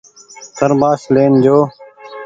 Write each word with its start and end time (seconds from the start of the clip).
ٿرمآش 0.57 1.01
لين 1.13 1.33
جو۔ 1.43 1.57